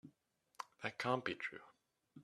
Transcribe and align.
That 0.81 0.97
can't 0.97 1.23
be 1.23 1.35
true. 1.35 1.59